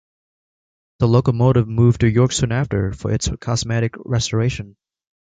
The 0.97 1.07
locomotive 1.07 1.67
moved 1.67 2.01
to 2.01 2.09
York 2.09 2.31
soon 2.31 2.51
after 2.51 2.91
for 2.91 3.11
its 3.11 3.29
cosmetic 3.39 3.93
restoration. 4.03 4.75